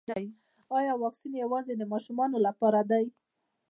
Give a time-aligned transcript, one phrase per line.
[0.77, 3.05] ایا واکسین یوازې د ماشومانو لپاره دی